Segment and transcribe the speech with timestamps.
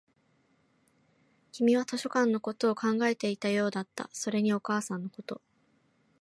[1.51, 5.43] 君は図書館のことを考えていたようだった、それにお母さんのこと